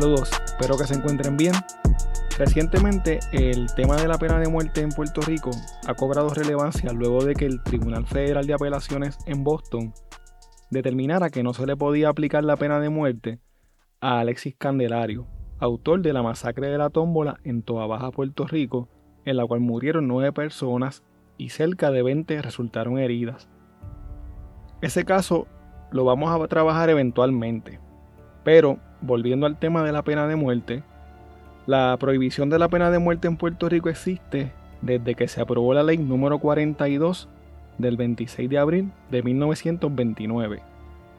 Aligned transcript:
Saludos, 0.00 0.30
espero 0.44 0.78
que 0.78 0.84
se 0.84 0.94
encuentren 0.94 1.36
bien. 1.36 1.54
Recientemente, 2.38 3.18
el 3.32 3.66
tema 3.74 3.96
de 3.96 4.06
la 4.06 4.16
pena 4.16 4.38
de 4.38 4.48
muerte 4.48 4.80
en 4.80 4.90
Puerto 4.90 5.20
Rico 5.22 5.50
ha 5.88 5.94
cobrado 5.94 6.28
relevancia 6.28 6.92
luego 6.92 7.24
de 7.24 7.34
que 7.34 7.46
el 7.46 7.60
Tribunal 7.64 8.06
Federal 8.06 8.46
de 8.46 8.54
Apelaciones 8.54 9.18
en 9.26 9.42
Boston 9.42 9.92
determinara 10.70 11.30
que 11.30 11.42
no 11.42 11.52
se 11.52 11.66
le 11.66 11.76
podía 11.76 12.10
aplicar 12.10 12.44
la 12.44 12.56
pena 12.56 12.78
de 12.78 12.90
muerte 12.90 13.40
a 14.00 14.20
Alexis 14.20 14.54
Candelario, 14.56 15.26
autor 15.58 16.00
de 16.00 16.12
la 16.12 16.22
masacre 16.22 16.68
de 16.68 16.78
la 16.78 16.90
tómbola 16.90 17.40
en 17.42 17.62
Toa 17.64 17.88
Baja, 17.88 18.12
Puerto 18.12 18.46
Rico, 18.46 18.88
en 19.24 19.36
la 19.36 19.46
cual 19.46 19.58
murieron 19.58 20.06
nueve 20.06 20.32
personas 20.32 21.02
y 21.38 21.48
cerca 21.48 21.90
de 21.90 22.04
20 22.04 22.40
resultaron 22.40 23.00
heridas. 23.00 23.48
Ese 24.80 25.04
caso 25.04 25.48
lo 25.90 26.04
vamos 26.04 26.30
a 26.30 26.46
trabajar 26.46 26.88
eventualmente, 26.88 27.80
pero 28.44 28.78
volviendo 29.00 29.46
al 29.46 29.58
tema 29.58 29.82
de 29.82 29.92
la 29.92 30.02
pena 30.02 30.26
de 30.26 30.36
muerte, 30.36 30.82
la 31.66 31.96
prohibición 31.98 32.50
de 32.50 32.58
la 32.58 32.68
pena 32.68 32.90
de 32.90 32.98
muerte 32.98 33.28
en 33.28 33.36
Puerto 33.36 33.68
Rico 33.68 33.88
existe 33.88 34.52
desde 34.80 35.14
que 35.14 35.28
se 35.28 35.40
aprobó 35.40 35.74
la 35.74 35.82
ley 35.82 35.98
número 35.98 36.38
42 36.38 37.28
del 37.78 37.96
26 37.96 38.48
de 38.48 38.58
abril 38.58 38.92
de 39.10 39.22
1929. 39.22 40.62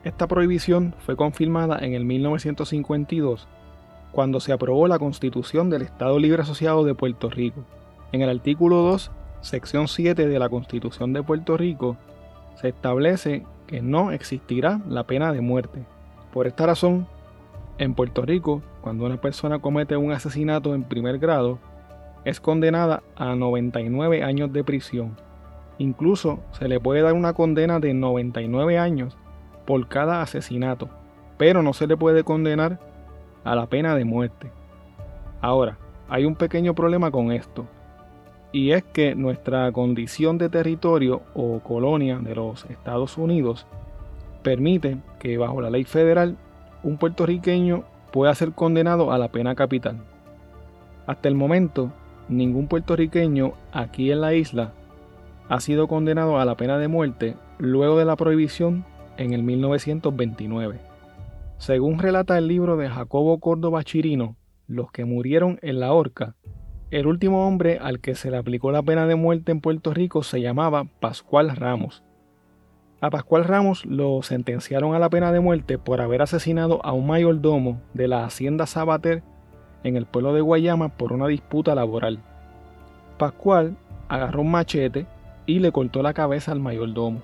Esta 0.04 0.28
prohibición 0.28 0.96
fue 1.00 1.16
confirmada 1.16 1.78
en 1.80 1.94
el 1.94 2.06
1952 2.06 3.48
cuando 4.12 4.40
se 4.40 4.54
aprobó 4.54 4.88
la 4.88 4.98
Constitución 4.98 5.70
del 5.70 5.84
Estado 5.84 6.18
Libre 6.20 6.42
Asociado 6.42 6.84
de 6.84 6.96
Puerto 6.96 7.30
Rico. 7.30 7.64
En 8.12 8.22
el 8.22 8.30
artículo 8.30 8.78
2, 8.78 9.12
sección 9.42 9.88
7 9.88 10.28
de 10.28 10.40
la 10.40 10.50
Constitución 10.50 11.14
de 11.14 11.22
Puerto 11.22 11.58
Rico, 11.58 11.98
se 12.56 12.70
establece 12.70 13.46
que 13.68 13.82
no 13.82 14.12
existirá 14.12 14.82
la 14.90 15.04
pena 15.04 15.32
de 15.32 15.42
muerte. 15.42 15.86
Por 16.34 16.48
esta 16.48 16.66
razón, 16.66 17.08
en 17.80 17.94
Puerto 17.94 18.22
Rico, 18.24 18.62
cuando 18.82 19.06
una 19.06 19.20
persona 19.20 19.60
comete 19.60 19.96
un 19.96 20.12
asesinato 20.12 20.76
en 20.76 20.84
primer 20.84 21.18
grado, 21.18 21.60
es 22.26 22.42
condenada 22.42 23.02
a 23.16 23.36
99 23.36 24.22
años 24.22 24.52
de 24.52 24.66
prisión. 24.66 25.16
Incluso 25.78 26.42
se 26.52 26.68
le 26.68 26.82
puede 26.82 27.02
dar 27.02 27.14
una 27.14 27.34
condena 27.34 27.80
de 27.80 27.94
99 27.94 28.78
años 28.78 29.18
por 29.66 29.88
cada 29.88 30.22
asesinato, 30.22 30.90
pero 31.38 31.64
no 31.64 31.72
se 31.74 31.88
le 31.88 31.96
puede 31.96 32.26
condenar 32.26 32.80
a 33.46 33.56
la 33.56 33.68
pena 33.68 33.96
de 33.96 34.04
muerte. 34.04 34.52
Ahora, 35.40 35.78
hay 36.10 36.26
un 36.26 36.36
pequeño 36.36 36.76
problema 36.76 37.12
con 37.12 37.32
esto, 37.32 37.66
y 38.52 38.72
es 38.72 38.84
que 38.84 39.16
nuestra 39.16 39.72
condición 39.72 40.38
de 40.38 40.50
territorio 40.50 41.22
o 41.34 41.62
colonia 41.62 42.18
de 42.18 42.36
los 42.36 42.66
Estados 42.66 43.18
Unidos 43.18 43.66
permite 44.44 44.98
que 45.20 45.38
bajo 45.38 45.62
la 45.62 45.70
ley 45.70 45.86
federal 45.86 46.36
un 46.84 46.98
puertorriqueño 46.98 47.84
pueda 48.12 48.34
ser 48.36 48.54
condenado 48.54 49.12
a 49.12 49.18
la 49.18 49.30
pena 49.30 49.56
capital. 49.56 49.98
Hasta 51.08 51.28
el 51.28 51.36
momento, 51.36 51.92
ningún 52.28 52.68
puertorriqueño 52.68 53.54
aquí 53.72 54.12
en 54.12 54.22
la 54.22 54.34
isla 54.34 54.74
ha 55.50 55.60
sido 55.60 55.88
condenado 55.88 56.40
a 56.40 56.46
la 56.46 56.56
pena 56.56 56.78
de 56.78 56.88
muerte 56.88 57.36
luego 57.58 57.98
de 57.98 58.06
la 58.06 58.16
prohibición 58.16 58.86
en 59.18 59.34
el 59.34 59.44
1929. 59.44 60.80
Según 61.58 62.00
relata 62.00 62.38
el 62.38 62.48
libro 62.48 62.78
de 62.78 62.88
Jacobo 62.90 63.40
Córdoba 63.40 63.84
Chirino, 63.84 64.38
Los 64.68 64.92
que 64.92 65.04
murieron 65.04 65.58
en 65.62 65.80
la 65.80 65.92
horca, 65.92 66.36
el 66.92 67.06
último 67.06 67.48
hombre 67.48 67.80
al 67.80 68.00
que 68.00 68.16
se 68.16 68.32
le 68.32 68.38
aplicó 68.38 68.72
la 68.72 68.82
pena 68.82 69.06
de 69.06 69.16
muerte 69.16 69.52
en 69.52 69.62
Puerto 69.62 69.94
Rico 69.94 70.24
se 70.24 70.42
llamaba 70.42 70.86
Pascual 71.00 71.56
Ramos. 71.56 72.04
A 73.02 73.10
Pascual 73.10 73.46
Ramos 73.46 73.86
lo 73.86 74.22
sentenciaron 74.24 74.94
a 74.94 75.00
la 75.00 75.10
pena 75.10 75.32
de 75.32 75.40
muerte 75.40 75.78
por 75.78 76.02
haber 76.02 76.22
asesinado 76.22 76.86
a 76.86 76.92
un 76.92 77.08
mayordomo 77.08 77.80
de 77.94 78.10
la 78.10 78.26
hacienda 78.26 78.66
Sabater 78.66 79.24
en 79.86 79.96
el 79.96 80.06
pueblo 80.06 80.34
de 80.34 80.42
Guayama 80.42 80.90
por 80.90 81.14
una 81.14 81.28
disputa 81.28 81.76
laboral. 81.76 82.20
Pascual 83.18 83.78
agarró 84.10 84.42
un 84.42 84.52
machete 84.52 85.06
y 85.46 85.60
le 85.60 85.72
cortó 85.72 86.04
la 86.04 86.14
cabeza 86.14 86.52
al 86.52 86.60
mayordomo. 86.60 87.22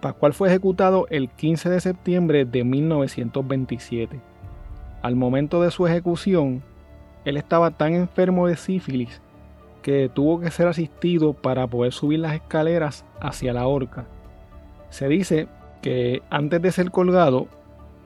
Pascual 0.00 0.32
fue 0.32 0.48
ejecutado 0.48 1.06
el 1.10 1.28
15 1.28 1.68
de 1.68 1.80
septiembre 1.80 2.46
de 2.46 2.64
1927. 2.64 4.18
Al 5.02 5.14
momento 5.14 5.60
de 5.60 5.70
su 5.70 5.86
ejecución, 5.86 6.62
él 7.26 7.36
estaba 7.36 7.70
tan 7.72 7.92
enfermo 7.92 8.46
de 8.46 8.56
sífilis 8.56 9.20
que 9.82 10.08
tuvo 10.08 10.40
que 10.40 10.50
ser 10.50 10.68
asistido 10.68 11.34
para 11.34 11.66
poder 11.66 11.92
subir 11.92 12.20
las 12.20 12.34
escaleras 12.34 13.04
hacia 13.20 13.52
la 13.52 13.66
horca. 13.66 14.06
Se 14.90 15.08
dice 15.08 15.48
que 15.82 16.22
antes 16.30 16.60
de 16.60 16.72
ser 16.72 16.90
colgado, 16.90 17.46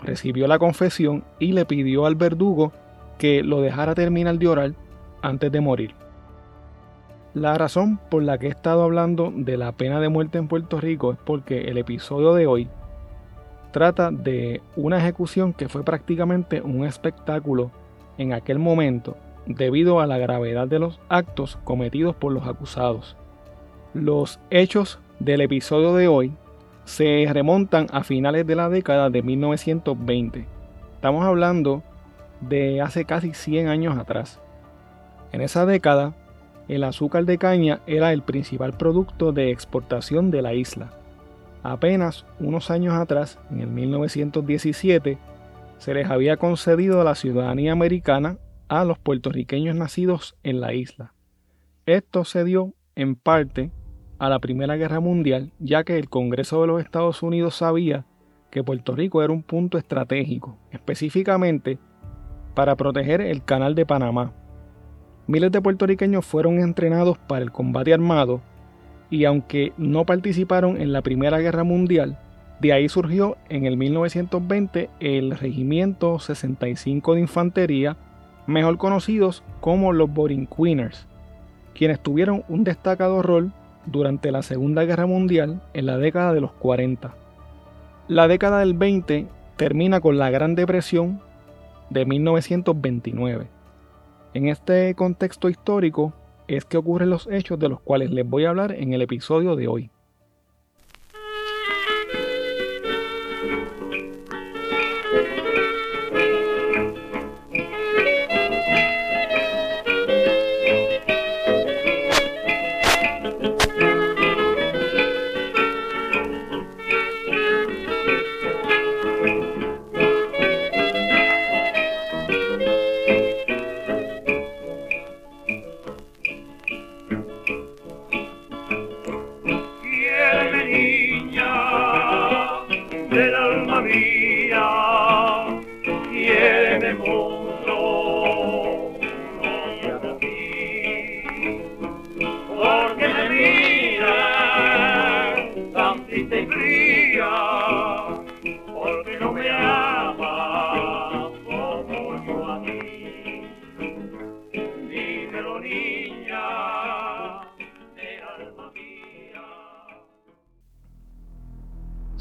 recibió 0.02 0.46
la 0.46 0.58
confesión 0.58 1.24
y 1.38 1.52
le 1.52 1.64
pidió 1.64 2.06
al 2.06 2.14
verdugo 2.14 2.72
que 3.18 3.42
lo 3.42 3.60
dejara 3.60 3.94
terminar 3.94 4.38
de 4.38 4.48
orar 4.48 4.72
antes 5.22 5.50
de 5.50 5.60
morir. 5.60 5.94
La 7.32 7.54
razón 7.58 7.98
por 8.10 8.22
la 8.22 8.38
que 8.38 8.46
he 8.46 8.50
estado 8.50 8.84
hablando 8.84 9.32
de 9.34 9.56
la 9.56 9.72
pena 9.72 9.98
de 9.98 10.08
muerte 10.08 10.38
en 10.38 10.46
Puerto 10.46 10.80
Rico 10.80 11.12
es 11.12 11.18
porque 11.24 11.62
el 11.62 11.78
episodio 11.78 12.34
de 12.34 12.46
hoy 12.46 12.68
trata 13.72 14.12
de 14.12 14.60
una 14.76 14.98
ejecución 14.98 15.52
que 15.52 15.68
fue 15.68 15.82
prácticamente 15.82 16.60
un 16.60 16.84
espectáculo 16.84 17.72
en 18.18 18.32
aquel 18.32 18.60
momento 18.60 19.16
debido 19.46 19.98
a 19.98 20.06
la 20.06 20.16
gravedad 20.16 20.68
de 20.68 20.78
los 20.78 21.00
actos 21.08 21.58
cometidos 21.64 22.14
por 22.14 22.32
los 22.32 22.46
acusados. 22.46 23.16
Los 23.94 24.38
hechos 24.50 25.00
del 25.18 25.40
episodio 25.40 25.94
de 25.94 26.06
hoy 26.06 26.32
se 26.84 27.26
remontan 27.32 27.86
a 27.92 28.04
finales 28.04 28.46
de 28.46 28.56
la 28.56 28.68
década 28.68 29.10
de 29.10 29.22
1920. 29.22 30.46
Estamos 30.94 31.24
hablando 31.24 31.82
de 32.40 32.80
hace 32.80 33.04
casi 33.04 33.32
100 33.32 33.68
años 33.68 33.98
atrás. 33.98 34.40
En 35.32 35.40
esa 35.40 35.66
década, 35.66 36.14
el 36.68 36.84
azúcar 36.84 37.24
de 37.24 37.38
caña 37.38 37.80
era 37.86 38.12
el 38.12 38.22
principal 38.22 38.72
producto 38.72 39.32
de 39.32 39.50
exportación 39.50 40.30
de 40.30 40.42
la 40.42 40.54
isla. 40.54 40.90
Apenas 41.62 42.26
unos 42.40 42.70
años 42.70 42.94
atrás, 42.94 43.38
en 43.50 43.60
el 43.60 43.68
1917, 43.68 45.18
se 45.78 45.94
les 45.94 46.08
había 46.10 46.36
concedido 46.36 47.02
la 47.04 47.14
ciudadanía 47.14 47.72
americana 47.72 48.38
a 48.68 48.84
los 48.84 48.98
puertorriqueños 48.98 49.76
nacidos 49.76 50.36
en 50.42 50.60
la 50.60 50.74
isla. 50.74 51.12
Esto 51.86 52.24
se 52.24 52.44
dio 52.44 52.74
en 52.94 53.14
parte 53.14 53.70
a 54.18 54.28
la 54.28 54.38
Primera 54.38 54.76
Guerra 54.76 55.00
Mundial, 55.00 55.52
ya 55.58 55.84
que 55.84 55.98
el 55.98 56.08
Congreso 56.08 56.60
de 56.60 56.66
los 56.66 56.80
Estados 56.80 57.22
Unidos 57.22 57.56
sabía 57.56 58.04
que 58.50 58.62
Puerto 58.62 58.94
Rico 58.94 59.22
era 59.22 59.32
un 59.32 59.42
punto 59.42 59.78
estratégico, 59.78 60.56
específicamente 60.70 61.78
para 62.54 62.76
proteger 62.76 63.20
el 63.20 63.44
Canal 63.44 63.74
de 63.74 63.84
Panamá, 63.84 64.32
Miles 65.26 65.52
de 65.52 65.62
puertorriqueños 65.62 66.26
fueron 66.26 66.60
entrenados 66.60 67.16
para 67.16 67.42
el 67.42 67.50
combate 67.50 67.94
armado 67.94 68.42
y 69.08 69.24
aunque 69.24 69.72
no 69.78 70.04
participaron 70.04 70.78
en 70.78 70.92
la 70.92 71.00
Primera 71.00 71.38
Guerra 71.38 71.64
Mundial, 71.64 72.18
de 72.60 72.74
ahí 72.74 72.90
surgió 72.90 73.38
en 73.48 73.64
el 73.64 73.78
1920 73.78 74.90
el 75.00 75.30
Regimiento 75.30 76.18
65 76.18 77.14
de 77.14 77.20
Infantería, 77.20 77.96
mejor 78.46 78.76
conocidos 78.76 79.42
como 79.60 79.94
los 79.94 80.12
Borinqueeners, 80.12 81.06
quienes 81.74 82.00
tuvieron 82.00 82.44
un 82.48 82.62
destacado 82.62 83.22
rol 83.22 83.54
durante 83.86 84.32
la 84.32 84.42
Segunda 84.42 84.84
Guerra 84.84 85.06
Mundial 85.06 85.62
en 85.72 85.86
la 85.86 85.98
década 85.98 86.32
de 86.32 86.40
los 86.40 86.52
40. 86.52 87.14
La 88.08 88.28
década 88.28 88.60
del 88.60 88.74
20 88.74 89.26
termina 89.56 90.00
con 90.00 90.18
la 90.18 90.30
Gran 90.30 90.54
Depresión 90.54 91.20
de 91.90 92.04
1929 92.04 93.54
en 94.34 94.48
este 94.48 94.96
contexto 94.96 95.48
histórico 95.48 96.12
es 96.48 96.64
que 96.64 96.76
ocurren 96.76 97.08
los 97.08 97.28
hechos 97.28 97.56
de 97.56 97.68
los 97.68 97.80
cuales 97.80 98.10
les 98.10 98.28
voy 98.28 98.44
a 98.44 98.50
hablar 98.50 98.72
en 98.72 98.92
el 98.92 99.00
episodio 99.00 99.54
de 99.54 99.68
hoy. 99.68 99.90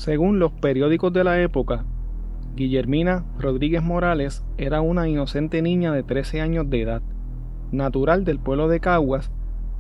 Según 0.03 0.37
los 0.37 0.51
periódicos 0.51 1.13
de 1.13 1.23
la 1.23 1.39
época, 1.39 1.85
Guillermina 2.57 3.23
Rodríguez 3.39 3.81
Morales 3.81 4.43
era 4.57 4.81
una 4.81 5.07
inocente 5.07 5.61
niña 5.61 5.93
de 5.93 6.03
13 6.03 6.41
años 6.41 6.69
de 6.69 6.81
edad, 6.81 7.01
natural 7.71 8.25
del 8.25 8.37
pueblo 8.37 8.67
de 8.67 8.81
Caguas, 8.81 9.31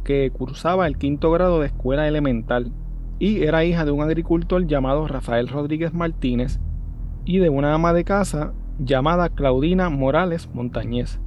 que 0.05 0.31
cursaba 0.31 0.87
el 0.87 0.97
quinto 0.97 1.29
grado 1.29 1.59
de 1.59 1.65
escuela 1.65 2.07
elemental 2.07 2.71
y 3.19 3.43
era 3.43 3.65
hija 3.65 3.83
de 3.83 3.91
un 3.91 4.01
agricultor 4.01 4.65
llamado 4.65 5.09
Rafael 5.09 5.49
Rodríguez 5.49 5.93
Martínez 5.93 6.61
y 7.25 7.39
de 7.39 7.49
una 7.49 7.73
ama 7.73 7.91
de 7.91 8.05
casa 8.05 8.53
llamada 8.79 9.27
Claudina 9.27 9.89
Morales 9.89 10.49
Montañez. 10.53 11.19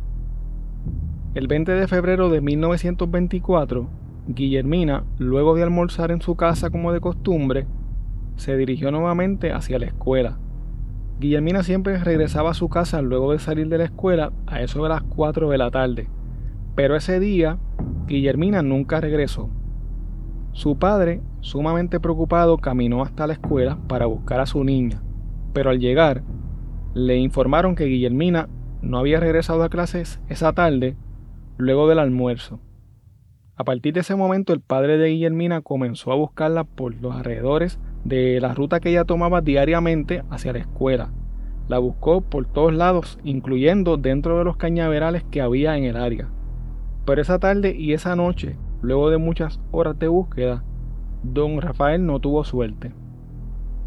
El 1.35 1.49
20 1.49 1.73
de 1.73 1.87
febrero 1.87 2.31
de 2.31 2.41
1924, 2.41 3.91
Guillermina, 4.29 5.05
luego 5.19 5.55
de 5.55 5.65
almorzar 5.65 6.11
en 6.13 6.23
su 6.23 6.35
casa 6.35 6.71
como 6.71 6.95
de 6.95 7.01
costumbre, 7.01 7.67
se 8.37 8.57
dirigió 8.57 8.91
nuevamente 8.91 9.53
hacia 9.53 9.79
la 9.79 9.87
escuela. 9.87 10.39
Guillermina 11.19 11.63
siempre 11.63 11.99
regresaba 11.99 12.51
a 12.51 12.55
su 12.55 12.69
casa 12.69 13.01
luego 13.03 13.33
de 13.33 13.39
salir 13.39 13.69
de 13.69 13.79
la 13.79 13.85
escuela 13.85 14.33
a 14.47 14.61
eso 14.61 14.83
de 14.83 14.91
las 14.91 15.03
4 15.03 15.49
de 15.49 15.59
la 15.59 15.71
tarde, 15.71 16.09
pero 16.75 16.95
ese 16.95 17.19
día 17.19 17.59
Guillermina 18.07 18.63
nunca 18.63 19.01
regresó. 19.01 19.51
Su 20.53 20.79
padre, 20.79 21.23
sumamente 21.41 22.01
preocupado, 22.01 22.59
caminó 22.59 23.03
hasta 23.03 23.27
la 23.27 23.35
escuela 23.35 23.79
para 23.89 24.07
buscar 24.07 24.41
a 24.41 24.47
su 24.47 24.63
niña, 24.63 25.03
pero 25.53 25.71
al 25.71 25.81
llegar, 25.81 26.23
le 26.95 27.17
informaron 27.17 27.75
que 27.75 27.85
Guillermina 27.85 28.49
no 28.83 28.99
había 28.99 29.21
regresado 29.21 29.63
a 29.63 29.69
clases 29.69 30.21
esa 30.29 30.53
tarde 30.53 30.97
luego 31.57 31.89
del 31.89 31.99
almuerzo. 31.99 32.61
A 33.57 33.65
partir 33.65 33.95
de 33.95 34.01
ese 34.01 34.17
momento 34.17 34.53
el 34.53 34.61
padre 34.61 34.99
de 34.99 35.09
Guillermina 35.09 35.63
comenzó 35.63 36.13
a 36.13 36.17
buscarla 36.17 36.65
por 36.65 36.95
los 36.95 37.15
alrededores 37.15 37.79
de 38.05 38.41
la 38.41 38.55
ruta 38.55 38.81
que 38.81 38.91
ella 38.91 39.05
tomaba 39.05 39.41
diariamente 39.41 40.23
hacia 40.31 40.53
la 40.53 40.61
escuela. 40.61 41.11
La 41.69 41.79
buscó 41.79 42.21
por 42.21 42.47
todos 42.47 42.73
lados, 42.73 43.19
incluyendo 43.25 43.97
dentro 43.97 44.39
de 44.39 44.45
los 44.45 44.57
cañaverales 44.57 45.25
que 45.25 45.41
había 45.41 45.77
en 45.77 45.85
el 45.85 45.97
área. 45.97 46.29
Pero 47.05 47.21
esa 47.21 47.39
tarde 47.39 47.75
y 47.77 47.93
esa 47.93 48.15
noche, 48.17 48.57
luego 48.83 49.11
de 49.11 49.19
muchas 49.19 49.61
horas 49.73 49.99
de 49.99 50.09
búsqueda, 50.09 50.63
don 51.23 51.61
Rafael 51.61 52.07
no 52.07 52.21
tuvo 52.21 52.45
suerte. 52.45 52.93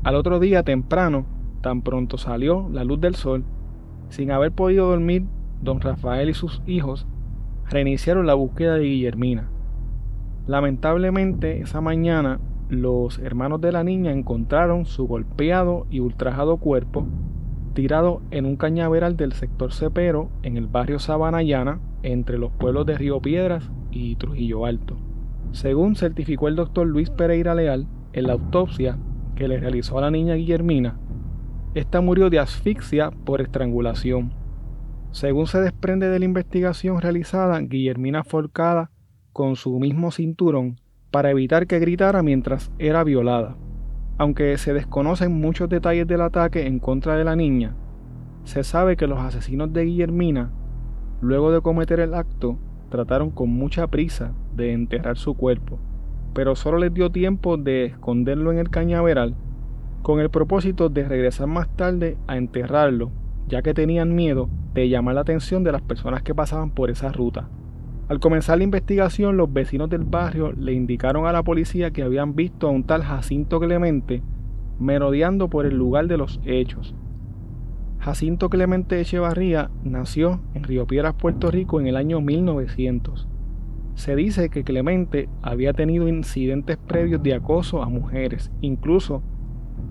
Al 0.04 0.16
otro 0.16 0.40
día 0.40 0.64
temprano, 0.64 1.26
tan 1.62 1.82
pronto 1.82 2.18
salió 2.18 2.70
la 2.72 2.84
luz 2.84 3.00
del 3.00 3.16
sol, 3.16 3.44
sin 4.10 4.32
haber 4.32 4.52
podido 4.52 4.90
dormir, 4.90 5.26
don 5.62 5.82
Rafael 5.82 6.30
y 6.30 6.34
sus 6.34 6.62
hijos 6.66 7.06
reiniciaron 7.70 8.26
la 8.26 8.34
búsqueda 8.34 8.76
de 8.76 8.86
Guillermina. 8.86 9.50
Lamentablemente, 10.48 11.62
esa 11.62 11.82
mañana 11.82 12.40
los 12.70 13.18
hermanos 13.20 13.60
de 13.62 13.72
la 13.72 13.84
niña 13.84 14.12
encontraron 14.12 14.86
su 14.86 15.08
golpeado 15.08 15.88
y 15.90 16.00
ultrajado 16.00 16.58
cuerpo 16.58 17.08
tirado 17.74 18.22
en 18.32 18.46
un 18.46 18.58
cañaveral 18.58 19.16
del 19.16 19.34
sector 19.34 19.74
Cepero 19.74 20.30
en 20.44 20.58
el 20.58 20.68
barrio 20.68 21.00
Sabanayana 21.00 21.80
entre 22.04 22.38
los 22.38 22.52
pueblos 22.52 22.86
de 22.86 22.98
Río 22.98 23.22
Piedras 23.22 23.72
y 23.92 24.16
Trujillo 24.18 24.66
Alto. 24.66 24.98
Según 25.52 25.96
certificó 25.96 26.48
el 26.48 26.56
doctor 26.56 26.86
Luis 26.88 27.10
Pereira 27.10 27.56
Leal 27.56 27.88
en 28.14 28.28
la 28.28 28.34
autopsia 28.34 28.98
que 29.36 29.48
le 29.48 29.60
realizó 29.60 29.98
a 29.98 30.02
la 30.02 30.12
niña 30.12 30.36
Guillermina, 30.36 31.00
esta 31.74 32.02
murió 32.02 32.30
de 32.30 32.40
asfixia 32.40 33.12
por 33.12 33.42
estrangulación. 33.42 34.34
Según 35.12 35.48
se 35.48 35.62
desprende 35.62 36.10
de 36.10 36.20
la 36.20 36.26
investigación 36.26 37.00
realizada, 37.00 37.60
Guillermina 37.60 38.24
fue 38.24 38.44
con 39.32 39.56
su 39.56 39.80
mismo 39.80 40.12
cinturón 40.12 40.82
para 41.12 41.32
evitar 41.32 41.68
que 41.68 41.80
gritara 41.80 42.24
mientras 42.24 42.72
era 42.80 43.04
violada. 43.04 43.56
Aunque 44.18 44.58
se 44.58 44.74
desconocen 44.74 45.32
muchos 45.32 45.70
detalles 45.70 46.08
del 46.08 46.22
ataque 46.22 46.68
en 46.68 46.80
contra 46.80 47.16
de 47.16 47.24
la 47.24 47.36
niña, 47.36 47.76
se 48.44 48.64
sabe 48.64 48.98
que 48.98 49.08
los 49.08 49.20
asesinos 49.20 49.72
de 49.74 49.86
Guillermina, 49.86 50.52
luego 51.22 51.52
de 51.52 51.62
cometer 51.62 52.00
el 52.00 52.14
acto, 52.14 52.58
trataron 52.90 53.32
con 53.32 53.50
mucha 53.50 53.88
prisa 53.88 54.34
de 54.56 54.74
enterrar 54.74 55.18
su 55.18 55.36
cuerpo, 55.36 55.80
pero 56.34 56.56
solo 56.56 56.78
les 56.80 56.94
dio 56.94 57.12
tiempo 57.12 57.58
de 57.58 57.86
esconderlo 57.86 58.52
en 58.52 58.58
el 58.58 58.70
cañaveral 58.70 59.36
con 60.02 60.20
el 60.20 60.30
propósito 60.30 60.90
de 60.90 61.08
regresar 61.08 61.48
más 61.48 61.68
tarde 61.76 62.18
a 62.28 62.38
enterrarlo, 62.38 63.12
ya 63.48 63.62
que 63.62 63.74
tenían 63.74 64.16
miedo 64.16 64.50
de 64.74 64.90
llamar 64.90 65.16
la 65.16 65.22
atención 65.22 65.64
de 65.64 65.72
las 65.72 65.82
personas 65.82 66.24
que 66.24 66.36
pasaban 66.36 66.72
por 66.72 66.90
esa 66.90 67.12
ruta. 67.12 67.50
Al 68.10 68.20
comenzar 68.20 68.58
la 68.58 68.64
investigación, 68.64 69.38
los 69.38 69.54
vecinos 69.54 69.88
del 69.88 70.04
barrio 70.04 70.52
le 70.52 70.74
indicaron 70.74 71.28
a 71.28 71.32
la 71.32 71.44
policía 71.44 71.92
que 71.92 72.02
habían 72.02 72.36
visto 72.36 72.68
a 72.68 72.72
un 72.72 72.84
tal 72.84 73.04
Jacinto 73.04 73.60
Clemente 73.60 74.24
merodeando 74.80 75.50
por 75.50 75.68
el 75.68 75.78
lugar 75.78 76.08
de 76.08 76.18
los 76.18 76.40
hechos. 76.44 76.96
Jacinto 78.00 78.50
Clemente 78.50 79.00
Echevarría 79.00 79.70
nació 79.84 80.42
en 80.56 80.64
Río 80.64 80.88
Piedras, 80.88 81.16
Puerto 81.16 81.52
Rico 81.52 81.80
en 81.80 81.88
el 81.88 81.98
año 81.98 82.20
1900. 82.22 83.28
Se 83.94 84.16
dice 84.16 84.50
que 84.50 84.64
Clemente 84.64 85.30
había 85.42 85.74
tenido 85.74 86.08
incidentes 86.08 86.78
previos 86.78 87.22
de 87.22 87.36
acoso 87.36 87.84
a 87.84 87.90
mujeres, 87.90 88.52
incluso 88.62 89.22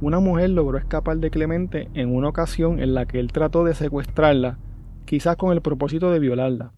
una 0.01 0.19
mujer 0.19 0.51
logró 0.51 0.79
escapar 0.79 1.19
de 1.19 1.31
Clemente 1.31 1.89
en 1.95 2.15
una 2.15 2.31
ocasión 2.31 2.81
en 2.81 2.95
la 2.95 3.07
que 3.07 3.21
él 3.21 3.31
trató 3.31 3.63
de 3.63 3.75
secuestrarla, 3.75 4.59
quizás 5.05 5.37
con 5.37 5.53
el 5.53 5.61
propósito 5.61 6.11
de 6.11 6.19
violarla. 6.19 6.73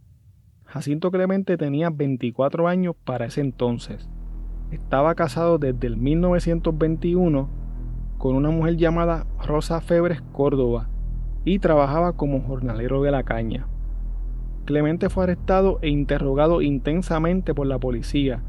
Jacinto 0.72 1.10
Clemente 1.10 1.56
tenía 1.56 1.90
24 1.90 2.68
años 2.68 2.94
para 3.04 3.26
ese 3.26 3.40
entonces. 3.40 4.08
Estaba 4.70 5.16
casado 5.16 5.58
desde 5.58 5.88
el 5.88 5.96
1921 5.96 7.48
con 8.18 8.36
una 8.36 8.50
mujer 8.50 8.76
llamada 8.76 9.26
Rosa 9.44 9.80
Febres 9.80 10.22
Córdoba 10.30 10.88
y 11.44 11.58
trabajaba 11.58 12.12
como 12.12 12.40
jornalero 12.42 13.02
de 13.02 13.10
la 13.10 13.24
caña. 13.24 13.66
Clemente 14.64 15.10
fue 15.10 15.24
arrestado 15.24 15.80
e 15.82 15.88
interrogado 15.88 16.62
intensamente 16.62 17.52
por 17.52 17.66
la 17.66 17.80
policía 17.80 18.40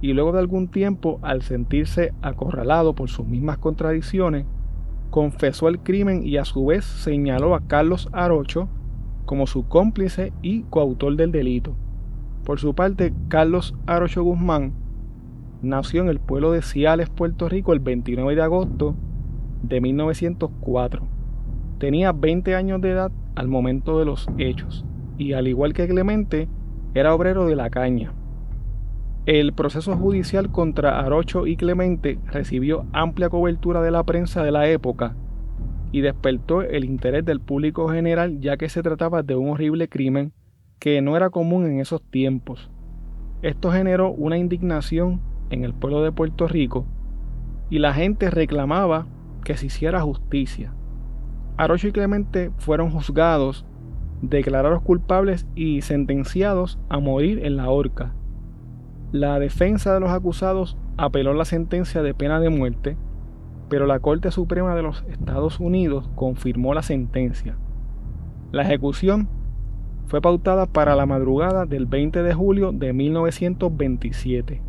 y 0.00 0.12
luego 0.12 0.32
de 0.32 0.40
algún 0.40 0.66
tiempo, 0.66 1.20
al 1.22 1.42
sentirse 1.42 2.12
acorralado 2.20 2.96
por 2.96 3.10
sus 3.10 3.28
mismas 3.28 3.58
contradicciones, 3.58 4.44
confesó 5.10 5.68
el 5.68 5.78
crimen 5.78 6.26
y 6.26 6.36
a 6.36 6.44
su 6.44 6.66
vez 6.66 6.84
señaló 6.84 7.54
a 7.54 7.60
Carlos 7.60 8.08
Arocho 8.10 8.68
como 9.30 9.46
su 9.46 9.68
cómplice 9.68 10.32
y 10.42 10.62
coautor 10.62 11.14
del 11.14 11.30
delito. 11.30 11.76
Por 12.44 12.58
su 12.58 12.74
parte, 12.74 13.14
Carlos 13.28 13.76
Arocho 13.86 14.24
Guzmán 14.24 14.72
nació 15.62 16.02
en 16.02 16.08
el 16.08 16.18
pueblo 16.18 16.50
de 16.50 16.62
Ciales, 16.62 17.10
Puerto 17.10 17.48
Rico, 17.48 17.72
el 17.72 17.78
29 17.78 18.34
de 18.34 18.42
agosto 18.42 18.96
de 19.62 19.80
1904. 19.80 21.06
Tenía 21.78 22.10
20 22.10 22.56
años 22.56 22.80
de 22.80 22.90
edad 22.90 23.12
al 23.36 23.46
momento 23.46 24.00
de 24.00 24.04
los 24.04 24.26
hechos 24.36 24.84
y 25.16 25.34
al 25.34 25.46
igual 25.46 25.74
que 25.74 25.86
Clemente, 25.86 26.48
era 26.94 27.14
obrero 27.14 27.46
de 27.46 27.54
la 27.54 27.70
caña. 27.70 28.12
El 29.26 29.52
proceso 29.52 29.96
judicial 29.96 30.50
contra 30.50 30.98
Arocho 30.98 31.46
y 31.46 31.54
Clemente 31.54 32.18
recibió 32.26 32.84
amplia 32.92 33.28
cobertura 33.28 33.80
de 33.80 33.92
la 33.92 34.02
prensa 34.02 34.42
de 34.42 34.50
la 34.50 34.68
época 34.68 35.14
y 35.92 36.00
despertó 36.00 36.62
el 36.62 36.84
interés 36.84 37.24
del 37.24 37.40
público 37.40 37.88
general 37.88 38.40
ya 38.40 38.56
que 38.56 38.68
se 38.68 38.82
trataba 38.82 39.22
de 39.22 39.36
un 39.36 39.50
horrible 39.50 39.88
crimen 39.88 40.32
que 40.78 41.02
no 41.02 41.16
era 41.16 41.30
común 41.30 41.66
en 41.66 41.80
esos 41.80 42.02
tiempos. 42.02 42.70
Esto 43.42 43.70
generó 43.72 44.10
una 44.10 44.38
indignación 44.38 45.20
en 45.50 45.64
el 45.64 45.74
pueblo 45.74 46.02
de 46.02 46.12
Puerto 46.12 46.46
Rico 46.46 46.86
y 47.68 47.78
la 47.78 47.92
gente 47.92 48.30
reclamaba 48.30 49.06
que 49.44 49.56
se 49.56 49.66
hiciera 49.66 50.00
justicia. 50.00 50.74
Arocho 51.56 51.88
y 51.88 51.92
Clemente 51.92 52.50
fueron 52.58 52.90
juzgados, 52.90 53.66
declarados 54.22 54.82
culpables 54.82 55.46
y 55.54 55.82
sentenciados 55.82 56.78
a 56.88 56.98
morir 56.98 57.44
en 57.44 57.56
la 57.56 57.68
horca. 57.70 58.14
La 59.12 59.38
defensa 59.38 59.92
de 59.92 60.00
los 60.00 60.10
acusados 60.10 60.76
apeló 60.96 61.34
la 61.34 61.44
sentencia 61.44 62.02
de 62.02 62.14
pena 62.14 62.40
de 62.40 62.50
muerte 62.50 62.96
pero 63.70 63.86
la 63.86 64.00
Corte 64.00 64.30
Suprema 64.32 64.74
de 64.74 64.82
los 64.82 65.04
Estados 65.08 65.60
Unidos 65.60 66.10
confirmó 66.16 66.74
la 66.74 66.82
sentencia. 66.82 67.56
La 68.52 68.62
ejecución 68.62 69.28
fue 70.06 70.20
pautada 70.20 70.66
para 70.66 70.96
la 70.96 71.06
madrugada 71.06 71.66
del 71.66 71.86
20 71.86 72.24
de 72.24 72.34
julio 72.34 72.72
de 72.72 72.92
1927. 72.92 74.60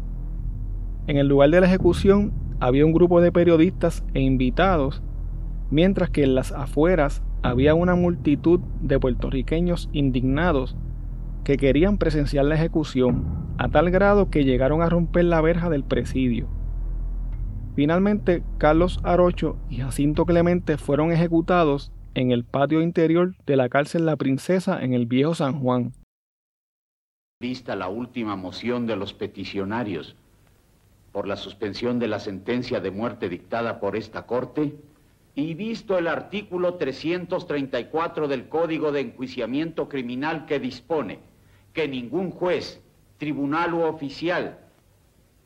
En 1.08 1.18
el 1.18 1.28
lugar 1.28 1.50
de 1.50 1.60
la 1.60 1.68
ejecución 1.68 2.32
había 2.60 2.86
un 2.86 2.94
grupo 2.94 3.22
de 3.22 3.32
periodistas 3.32 4.06
e 4.14 4.22
invitados, 4.22 5.02
mientras 5.72 6.12
que 6.12 6.24
en 6.24 6.36
las 6.36 6.52
afueras 6.52 7.24
había 7.42 7.74
una 7.74 7.96
multitud 7.96 8.60
de 8.82 9.00
puertorriqueños 9.00 9.90
indignados 9.94 10.78
que 11.44 11.58
querían 11.58 11.98
presenciar 11.98 12.46
la 12.46 12.54
ejecución, 12.54 13.26
a 13.58 13.68
tal 13.68 13.90
grado 13.90 14.30
que 14.30 14.44
llegaron 14.44 14.84
a 14.84 14.90
romper 14.90 15.26
la 15.26 15.42
verja 15.42 15.72
del 15.72 15.84
presidio. 15.84 16.61
Finalmente, 17.76 18.44
Carlos 18.58 19.00
Arocho 19.04 19.58
y 19.70 19.78
Jacinto 19.78 20.26
Clemente 20.26 20.78
fueron 20.78 21.12
ejecutados 21.12 21.92
en 22.16 22.32
el 22.32 22.44
patio 22.44 22.82
interior 22.82 23.36
de 23.46 23.56
la 23.56 23.70
cárcel 23.70 24.06
La 24.06 24.18
Princesa 24.18 24.84
en 24.84 24.94
el 24.94 25.06
Viejo 25.06 25.36
San 25.36 25.60
Juan. 25.60 25.94
Vista 27.40 27.76
la 27.76 27.88
última 27.88 28.36
moción 28.36 28.86
de 28.88 28.98
los 28.98 29.14
peticionarios, 29.14 30.16
por 31.14 31.28
la 31.28 31.38
suspensión 31.38 31.98
de 31.98 32.08
la 32.08 32.20
sentencia 32.20 32.82
de 32.82 32.92
muerte 32.92 33.30
dictada 33.30 33.80
por 33.80 33.96
esta 33.96 34.26
Corte 34.26 34.76
y 35.34 35.54
visto 35.54 35.98
el 35.98 36.08
artículo 36.08 36.76
334 36.76 38.28
del 38.28 38.50
Código 38.50 38.92
de 38.92 39.02
Enjuiciamiento 39.02 39.88
Criminal 39.88 40.46
que 40.46 40.60
dispone 40.60 41.20
que 41.74 41.88
ningún 41.88 42.32
juez, 42.32 42.82
tribunal 43.18 43.74
u 43.74 43.84
oficial 43.84 44.60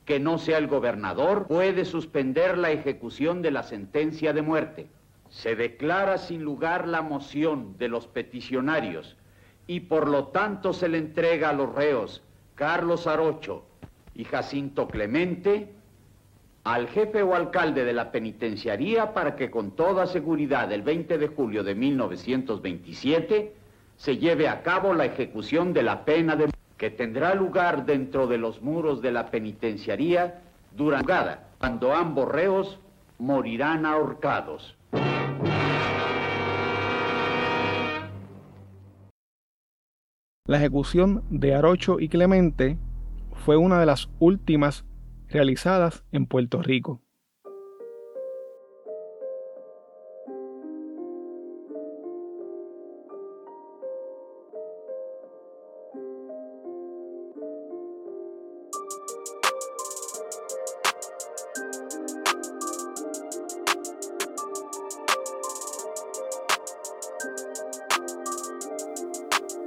que 0.05 0.19
no 0.19 0.37
sea 0.37 0.59
el 0.59 0.67
gobernador 0.67 1.47
puede 1.47 1.83
suspender 1.83 2.57
la 2.57 2.71
ejecución 2.71 3.41
de 3.41 3.51
la 3.51 3.63
sentencia 3.63 4.33
de 4.33 4.41
muerte. 4.41 4.87
Se 5.29 5.55
declara 5.55 6.17
sin 6.17 6.43
lugar 6.43 6.87
la 6.87 7.01
moción 7.01 7.77
de 7.77 7.89
los 7.89 8.07
peticionarios 8.07 9.17
y 9.67 9.81
por 9.81 10.07
lo 10.07 10.27
tanto 10.27 10.73
se 10.73 10.87
le 10.87 10.99
entrega 10.99 11.49
a 11.49 11.53
los 11.53 11.73
reos 11.73 12.21
Carlos 12.53 13.07
Arocho 13.07 13.65
y 14.13 14.23
Jacinto 14.23 14.87
Clemente 14.87 15.73
al 16.63 16.87
jefe 16.87 17.21
o 17.21 17.35
alcalde 17.35 17.83
de 17.83 17.93
la 17.93 18.11
penitenciaría 18.11 19.13
para 19.13 19.35
que 19.35 19.51
con 19.51 19.71
toda 19.71 20.07
seguridad 20.07 20.71
el 20.71 20.81
20 20.83 21.17
de 21.17 21.27
julio 21.27 21.63
de 21.63 21.75
1927 21.75 23.53
se 23.97 24.17
lleve 24.17 24.47
a 24.47 24.63
cabo 24.63 24.93
la 24.93 25.05
ejecución 25.05 25.73
de 25.73 25.83
la 25.83 26.05
pena 26.05 26.35
de 26.35 26.49
que 26.77 26.89
tendrá 26.89 27.35
lugar 27.35 27.85
dentro 27.85 28.27
de 28.27 28.37
los 28.37 28.61
muros 28.61 29.01
de 29.01 29.11
la 29.11 29.31
penitenciaría 29.31 30.41
durante 30.75 31.13
cuando 31.57 31.93
ambos 31.93 32.27
reos 32.27 32.79
morirán 33.17 33.85
ahorcados. 33.85 34.77
La 40.47 40.57
ejecución 40.57 41.23
de 41.29 41.55
Arocho 41.55 41.99
y 41.99 42.07
Clemente 42.07 42.77
fue 43.45 43.57
una 43.57 43.79
de 43.79 43.85
las 43.85 44.09
últimas 44.19 44.85
realizadas 45.27 46.03
en 46.11 46.27
Puerto 46.27 46.61
Rico. 46.61 47.01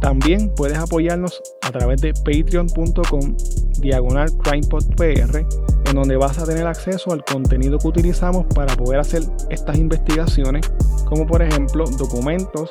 También 0.00 0.52
puedes 0.54 0.78
apoyarnos 0.78 1.42
a 1.62 1.70
través 1.70 2.00
de 2.00 2.14
patreon.com 2.14 3.36
diagonal 3.80 4.30
crimepodpr 4.38 5.46
en 5.86 5.94
donde 5.94 6.16
vas 6.16 6.38
a 6.38 6.44
tener 6.44 6.66
acceso 6.66 7.12
al 7.12 7.24
contenido 7.24 7.78
que 7.78 7.88
utilizamos 7.88 8.46
para 8.54 8.76
poder 8.76 9.00
hacer 9.00 9.22
estas 9.50 9.76
investigaciones, 9.76 10.70
como 11.04 11.26
por 11.26 11.42
ejemplo 11.42 11.84
documentos, 11.98 12.70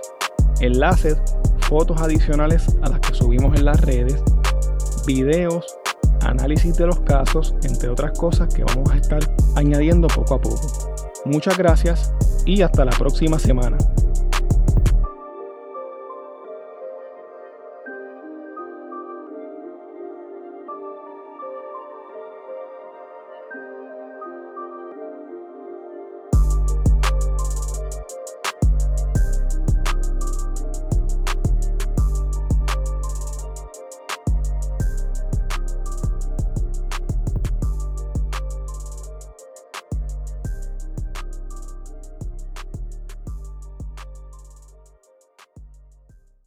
enlaces, 0.62 1.18
fotos 1.68 2.02
adicionales 2.02 2.66
a 2.82 2.90
las 2.90 3.00
que 3.02 3.14
subimos 3.14 3.58
en 3.58 3.66
las 3.66 3.82
redes, 3.82 4.24
videos, 5.06 5.78
análisis 6.22 6.76
de 6.78 6.88
los 6.88 7.00
casos, 7.02 7.54
entre 7.64 7.90
otras 7.90 8.18
cosas 8.18 8.54
que 8.54 8.64
vamos 8.64 8.90
a 8.92 8.98
estar 8.98 9.20
añadiendo 9.56 10.08
poco 10.08 10.36
a 10.36 10.42
poco. 10.42 10.68
Muchas 11.26 11.58
gracias 11.58 12.14
y 12.46 12.62
hasta 12.62 12.86
la 12.86 12.92
próxima 12.92 13.38
semana. 13.38 13.78